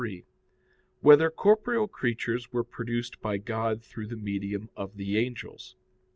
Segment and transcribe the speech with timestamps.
[0.01, 0.25] 3]
[1.01, 5.75] Whether Corporeal Creatures Were Produced by God Through the Medium of the Angels?